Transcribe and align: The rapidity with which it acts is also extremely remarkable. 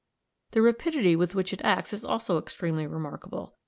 The 0.53 0.63
rapidity 0.63 1.15
with 1.15 1.35
which 1.35 1.53
it 1.53 1.61
acts 1.63 1.93
is 1.93 2.03
also 2.03 2.39
extremely 2.39 2.87
remarkable. 2.87 3.53